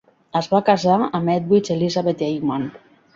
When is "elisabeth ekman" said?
1.75-2.67